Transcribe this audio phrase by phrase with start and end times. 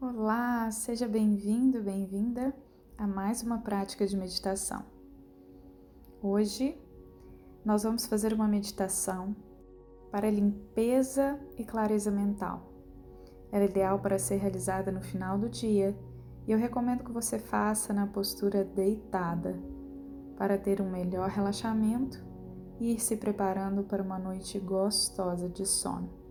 [0.00, 2.54] Olá, seja bem-vindo, bem-vinda
[2.96, 4.84] a mais uma prática de meditação.
[6.22, 6.80] Hoje
[7.64, 9.34] nós vamos fazer uma meditação
[10.12, 12.72] para limpeza e clareza mental.
[13.50, 15.98] Ela é ideal para ser realizada no final do dia
[16.46, 19.58] e eu recomendo que você faça na postura deitada
[20.36, 22.24] para ter um melhor relaxamento
[22.78, 26.27] e ir se preparando para uma noite gostosa de sono.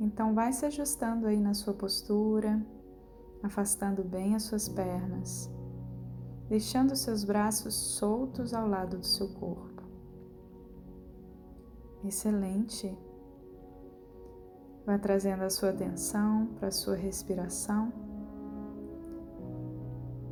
[0.00, 2.64] Então vai se ajustando aí na sua postura,
[3.42, 5.50] afastando bem as suas pernas,
[6.48, 9.82] deixando seus braços soltos ao lado do seu corpo.
[12.04, 12.96] Excelente.
[14.84, 17.92] Vá trazendo a sua atenção para a sua respiração,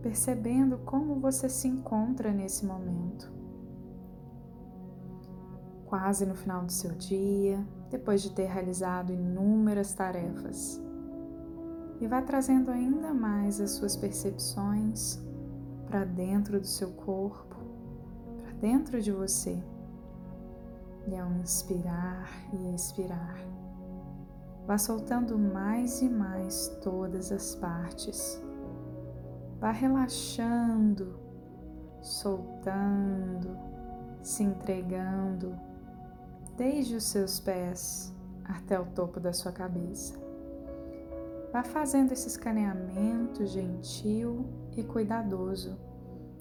[0.02, 3.32] percebendo como você se encontra nesse momento.
[5.86, 10.80] Quase no final do seu dia, depois de ter realizado inúmeras tarefas.
[12.00, 15.18] E vá trazendo ainda mais as suas percepções
[15.86, 17.56] para dentro do seu corpo,
[18.38, 19.62] para dentro de você.
[21.06, 23.36] E ao inspirar e expirar,
[24.66, 28.40] vá soltando mais e mais todas as partes.
[29.58, 31.18] Vá relaxando,
[32.00, 33.58] soltando,
[34.22, 35.69] se entregando
[36.60, 40.14] desde os seus pés até o topo da sua cabeça.
[41.50, 44.44] Vá fazendo esse escaneamento gentil
[44.76, 45.78] e cuidadoso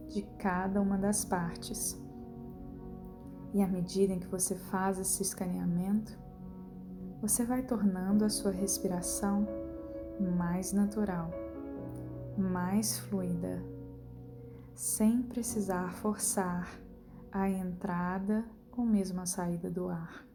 [0.10, 1.98] de cada uma das partes.
[3.54, 6.20] E à medida em que você faz esse escaneamento,
[7.22, 9.48] você vai tornando a sua respiração
[10.38, 11.32] mais natural,
[12.38, 13.64] mais fluida,
[14.76, 16.78] sem precisar forçar
[17.32, 18.44] a entrada
[18.78, 20.26] ou mesmo a saída do ar.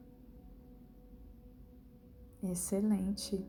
[2.42, 3.44] Excelente.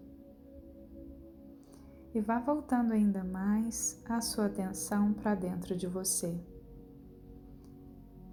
[2.13, 6.39] E vá voltando ainda mais a sua atenção para dentro de você.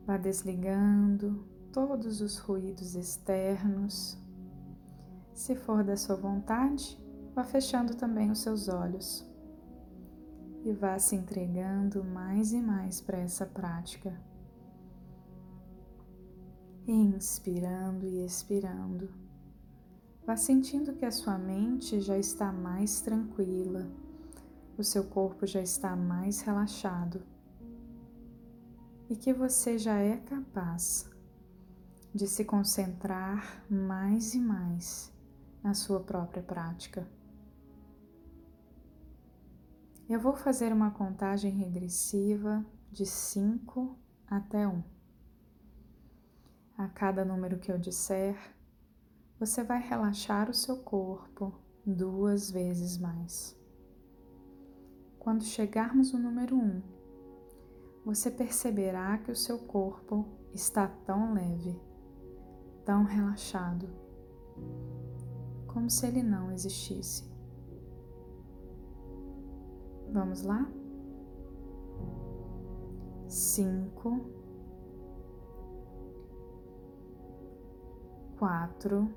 [0.07, 4.17] Vá desligando todos os ruídos externos.
[5.35, 6.97] Se for da sua vontade,
[7.35, 9.29] vá fechando também os seus olhos.
[10.65, 14.17] E vá se entregando mais e mais para essa prática
[16.87, 19.09] inspirando e expirando.
[20.25, 23.91] Vá sentindo que a sua mente já está mais tranquila,
[24.79, 27.23] o seu corpo já está mais relaxado
[29.11, 31.11] e que você já é capaz
[32.15, 35.13] de se concentrar mais e mais
[35.63, 37.07] na sua própria prática.
[40.09, 44.71] Eu vou fazer uma contagem regressiva de 5 até 1.
[44.71, 44.92] Um.
[46.77, 48.37] A cada número que eu disser,
[49.39, 51.53] você vai relaxar o seu corpo
[51.85, 53.59] duas vezes mais.
[55.19, 56.83] Quando chegarmos no número 1, um,
[58.05, 61.79] você perceberá que o seu corpo está tão leve,
[62.85, 63.89] tão relaxado,
[65.67, 67.31] como se ele não existisse.
[70.11, 70.71] Vamos lá?
[73.29, 74.42] Cinco.
[78.43, 79.09] Quatro,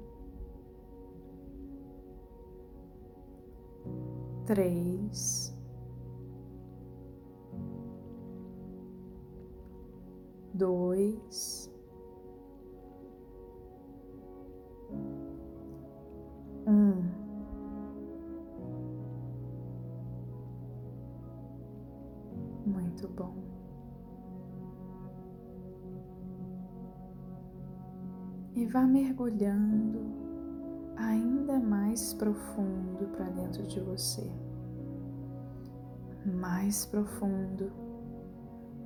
[4.46, 5.52] três,
[10.54, 11.75] dois,
[28.56, 30.00] e vá mergulhando
[30.96, 34.32] ainda mais profundo para dentro de você.
[36.26, 37.72] Mais profundo,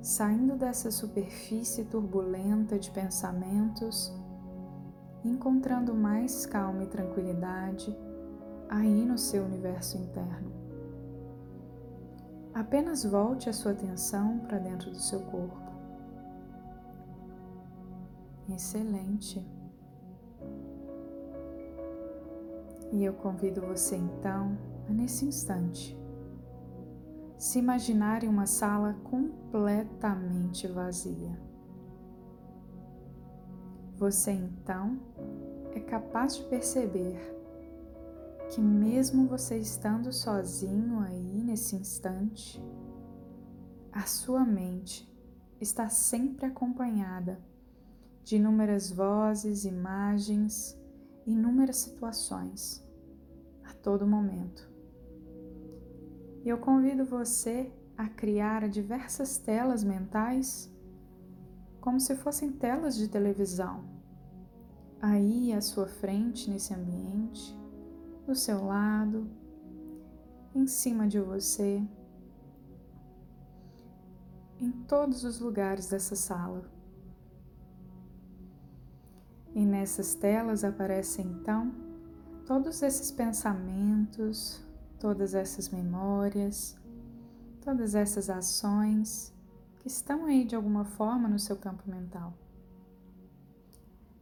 [0.02, 4.12] saindo dessa superfície turbulenta de pensamentos,
[5.24, 7.96] encontrando mais calma e tranquilidade
[8.68, 10.50] aí no seu universo interno.
[12.52, 15.70] Apenas volte a sua atenção para dentro do seu corpo.
[18.52, 19.59] Excelente.
[22.92, 24.58] E eu convido você então
[24.88, 25.96] a, nesse instante,
[27.38, 31.38] se imaginar em uma sala completamente vazia.
[33.96, 34.98] Você então
[35.72, 37.18] é capaz de perceber
[38.50, 42.62] que, mesmo você estando sozinho aí nesse instante,
[43.92, 45.08] a sua mente
[45.60, 47.40] está sempre acompanhada
[48.30, 50.78] de inúmeras vozes, imagens
[51.26, 52.80] inúmeras situações,
[53.64, 54.70] a todo momento.
[56.44, 60.72] E eu convido você a criar diversas telas mentais,
[61.80, 63.82] como se fossem telas de televisão,
[65.02, 67.58] aí à sua frente nesse ambiente,
[68.28, 69.28] do seu lado,
[70.54, 71.82] em cima de você,
[74.60, 76.79] em todos os lugares dessa sala.
[79.54, 81.72] E nessas telas aparecem então
[82.46, 84.60] todos esses pensamentos,
[84.98, 86.76] todas essas memórias,
[87.60, 89.32] todas essas ações
[89.78, 92.34] que estão aí de alguma forma no seu campo mental.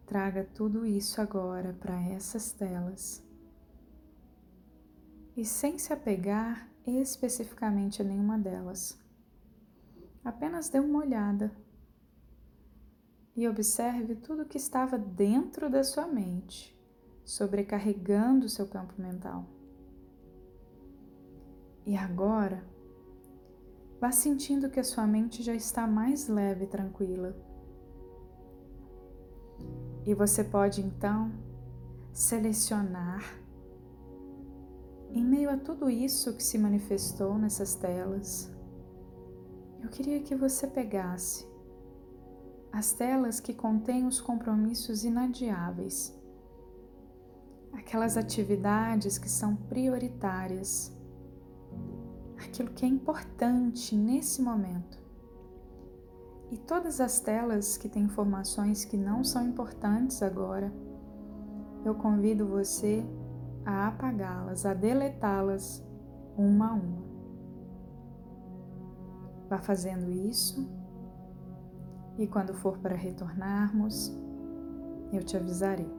[0.06, 3.22] Traga tudo isso agora para essas telas.
[5.36, 8.98] E sem se apegar especificamente a nenhuma delas.
[10.24, 11.52] Apenas dê uma olhada
[13.38, 16.76] e observe tudo que estava dentro da sua mente,
[17.24, 19.46] sobrecarregando o seu campo mental.
[21.86, 22.64] E agora,
[24.00, 27.36] vá sentindo que a sua mente já está mais leve e tranquila.
[30.04, 31.30] E você pode então
[32.12, 33.22] selecionar,
[35.12, 38.50] em meio a tudo isso que se manifestou nessas telas,
[39.80, 41.47] eu queria que você pegasse
[42.72, 46.16] as telas que contêm os compromissos inadiáveis,
[47.72, 50.94] aquelas atividades que são prioritárias,
[52.36, 54.98] aquilo que é importante nesse momento.
[56.50, 60.72] E todas as telas que têm informações que não são importantes agora,
[61.84, 63.04] eu convido você
[63.64, 65.84] a apagá-las, a deletá-las
[66.36, 67.08] uma a uma.
[69.48, 70.68] Vá fazendo isso
[72.18, 74.12] e quando for para retornarmos,
[75.12, 75.97] eu te avisarei.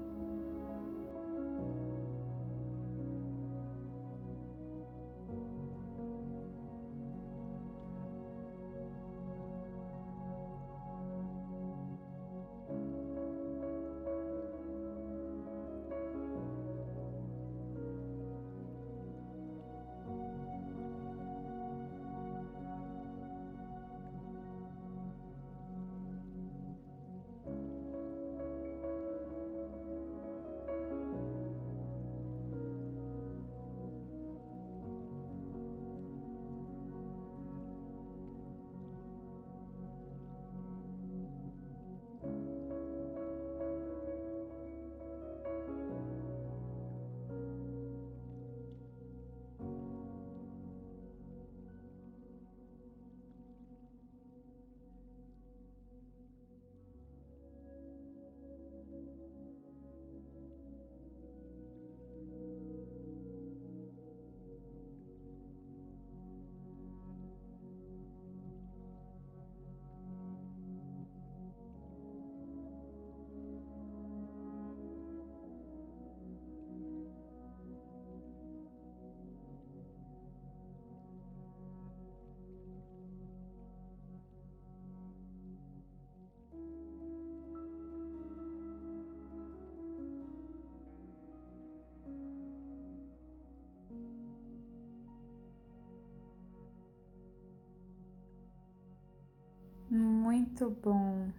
[100.60, 101.30] Muito bom.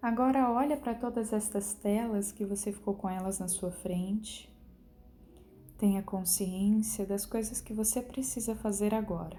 [0.00, 4.48] Agora olha para todas estas telas que você ficou com elas na sua frente.
[5.76, 9.36] Tenha consciência das coisas que você precisa fazer agora.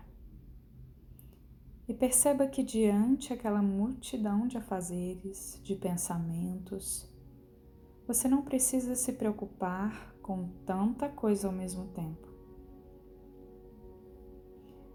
[1.87, 7.09] E perceba que diante aquela multidão de afazeres, de pensamentos,
[8.05, 12.27] você não precisa se preocupar com tanta coisa ao mesmo tempo.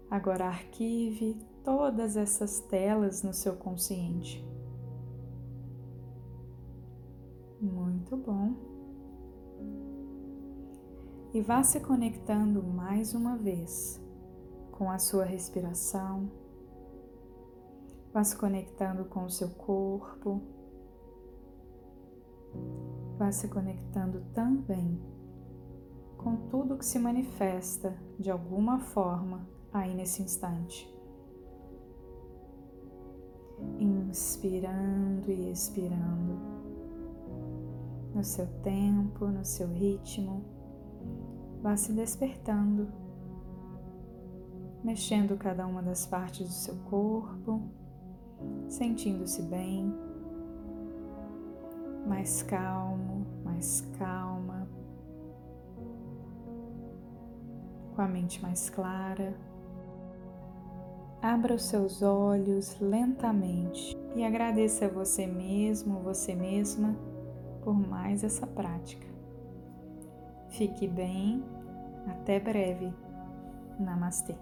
[0.07, 4.45] Agora arquive todas essas telas no seu consciente.
[7.59, 8.53] Muito bom.
[11.33, 14.01] E vá se conectando mais uma vez
[14.71, 16.29] com a sua respiração.
[18.11, 20.41] Vá se conectando com o seu corpo.
[23.17, 24.99] Vá se conectando também
[26.17, 31.00] com tudo que se manifesta de alguma forma aí nesse instante
[34.11, 36.37] inspirando e expirando,
[38.13, 40.43] no seu tempo, no seu ritmo,
[41.61, 42.89] vá se despertando,
[44.83, 47.61] mexendo cada uma das partes do seu corpo,
[48.67, 49.95] sentindo-se bem,
[52.05, 54.67] mais calmo, mais calma,
[57.95, 59.33] com a mente mais clara.
[61.21, 66.95] Abra os seus olhos lentamente e agradeça a você mesmo, você mesma,
[67.63, 69.07] por mais essa prática.
[70.49, 71.43] Fique bem,
[72.07, 72.93] até breve.
[73.79, 74.35] Namastê.